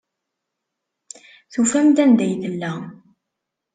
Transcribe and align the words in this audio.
Tufam-d 1.53 1.97
anda 2.03 2.23
ay 2.25 2.33
tella. 2.43 2.71